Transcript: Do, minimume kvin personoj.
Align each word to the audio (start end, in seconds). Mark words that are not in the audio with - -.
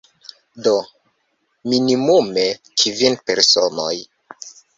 Do, 0.67 0.71
minimume 1.73 2.47
kvin 2.85 3.19
personoj. 3.29 3.93